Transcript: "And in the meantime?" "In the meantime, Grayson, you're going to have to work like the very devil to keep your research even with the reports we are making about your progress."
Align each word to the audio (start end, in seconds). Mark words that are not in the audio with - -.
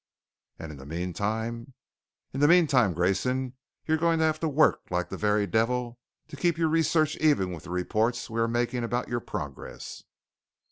"And 0.57 0.71
in 0.71 0.79
the 0.79 0.85
meantime?" 0.87 1.75
"In 2.33 2.39
the 2.39 2.47
meantime, 2.47 2.95
Grayson, 2.95 3.53
you're 3.85 3.97
going 3.99 4.17
to 4.17 4.25
have 4.25 4.39
to 4.39 4.47
work 4.49 4.81
like 4.89 5.09
the 5.09 5.15
very 5.15 5.45
devil 5.45 5.99
to 6.29 6.35
keep 6.35 6.57
your 6.57 6.69
research 6.69 7.15
even 7.17 7.51
with 7.51 7.65
the 7.65 7.69
reports 7.69 8.27
we 8.27 8.41
are 8.41 8.47
making 8.47 8.83
about 8.83 9.09
your 9.09 9.19
progress." 9.19 10.01